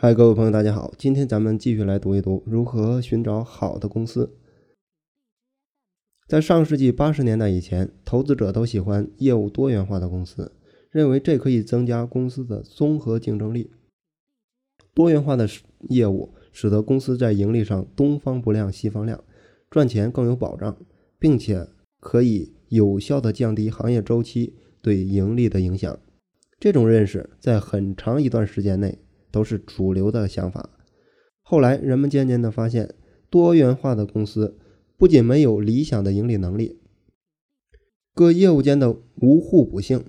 [0.00, 0.94] 嗨，各位朋友，大家好！
[0.96, 4.32] 今天咱们继续来读一读如何寻找好的公司。
[6.28, 10.52] 在上世纪八十年代以前，投资者都喜欢业务多元化的公司，
[10.92, 13.72] 认为这可以增加公司的综合竞争力。
[14.94, 15.48] 多元化的
[15.88, 19.24] 业务使得公司在盈利上东方不亮西方亮，
[19.68, 20.78] 赚钱更有保障，
[21.18, 21.66] 并且
[21.98, 25.98] 可以有效的降低行业周期对盈利的影响。
[26.60, 28.96] 这种认识在很长一段时间内。
[29.30, 30.70] 都是主流的想法。
[31.42, 32.94] 后来，人们渐渐地发现，
[33.30, 34.58] 多元化的公司
[34.96, 36.80] 不仅没有理想的盈利能力，
[38.14, 40.04] 各业务间的无互补性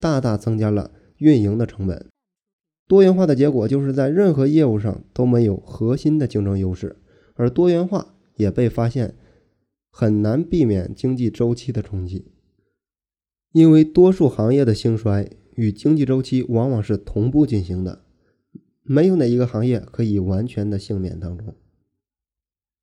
[0.00, 2.06] 大大增加了运营的成本。
[2.86, 6.96] 多元化的结果就是在任何业务上都没有核心的竞争优势，
[7.34, 9.14] 而多元化也被发现
[9.90, 12.32] 很难避免经济周期的冲击，
[13.52, 18.03] 因为多数行业的兴衰与经济周期往往是同步进行的。
[18.86, 21.54] 没有哪一个行业可以完全的幸免当中。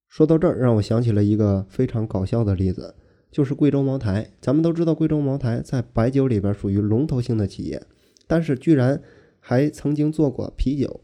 [0.09, 2.95] 说到这儿，让我想起了一个非常搞笑的例子，
[3.31, 4.31] 就是贵州茅台。
[4.41, 7.85] 咱们都知道，贵州茅台在白酒里边属于龙头性的企业，
[8.25, 9.01] 但是居然
[9.39, 11.01] 还曾经做过啤酒。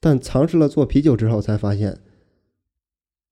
[0.00, 2.00] 但尝试了做啤酒之后，才发现，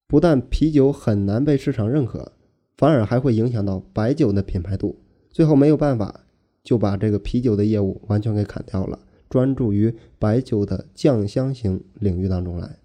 [0.07, 2.33] 不但啤酒很难被市场认可，
[2.77, 5.03] 反而还会影响到白酒的品牌度。
[5.31, 6.25] 最后没有办法，
[6.63, 9.01] 就把这个啤酒的业务完全给砍掉了。
[9.29, 12.79] 专注于白酒的酱香型领域当中来。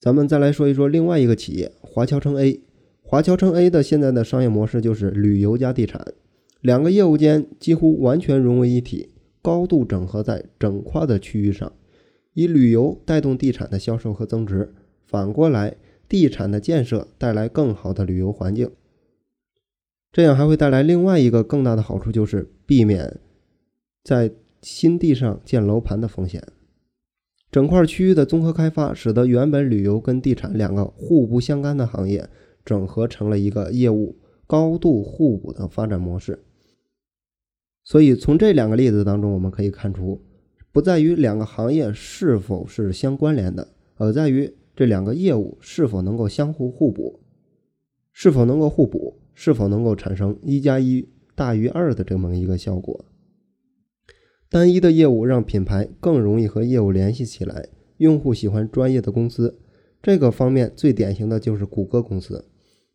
[0.00, 2.60] 咱们再来说一说另外一个企业华侨城 A。
[3.02, 6.14] 华侨城 A 的现在的商业模式就是旅游加地产，
[6.60, 9.10] 两个业务间几乎完全融为一体，
[9.42, 11.72] 高度整合在整块的区域上，
[12.34, 14.72] 以旅游带动地产的销售和增值，
[15.04, 15.76] 反过来
[16.08, 18.70] 地产的建设带来更好的旅游环境。
[20.12, 23.18] 这样还会带来另外一个更大的好处，就是避免
[24.04, 24.30] 在
[24.60, 26.42] 新地上建楼盘的风险，
[27.50, 32.28] 整块区域的综合开发，使得原本旅游跟地产两个互不相干的行业，
[32.64, 34.16] 整合成了一个业务
[34.46, 36.44] 高度互补的发展模式。
[37.82, 40.22] 所以从这两个例子当中，我们可以看出，
[40.70, 43.66] 不在于两个行业是否是相关联的，
[43.96, 47.20] 而在于这两个业务是否能够相互互补，
[48.12, 53.04] 是否能够互补，是否能够产生一加一大于二的这么一个效果。
[54.50, 57.68] 单一的业务让品牌更容易和业务联系起来，
[57.98, 59.56] 用户喜欢专业的公司。
[60.02, 62.44] 这个方面最典型的就是谷歌公司。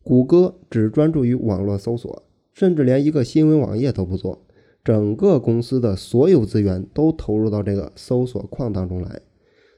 [0.02, 4.44] 谷歌只专注于网络搜索，甚至连一个新闻网页都不做，
[4.84, 9.22] 整个公司的所有资源都投入到这个搜索框当中来。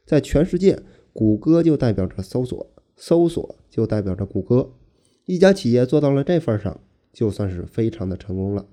[0.04, 0.80] 在全世界，
[1.12, 2.66] 谷歌就代表着搜索，
[2.96, 4.72] 搜索就代表着谷歌。
[5.26, 6.80] 一家企业做到了这份上，
[7.12, 8.66] 就算是非常的成功了。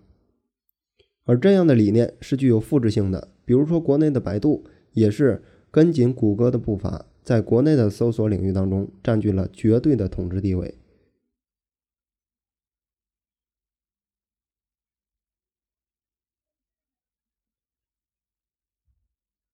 [1.25, 4.63] 而这样的理念是具有复制性的，比如说国内的百度
[4.93, 5.41] 也是
[5.71, 10.75] 跟紧谷歌的步伐，在国内的搜索领域当中占据了绝对的统治地位。